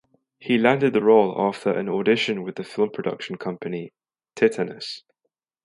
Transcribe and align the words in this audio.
He 0.39 0.57
landed 0.57 0.93
the 0.93 1.03
role 1.03 1.35
after 1.39 1.69
an 1.71 1.87
audition 1.87 2.41
with 2.41 2.55
the 2.55 2.63
film 2.63 2.89
production 2.89 3.37
company 3.37 3.93
Titanus. 4.35 5.03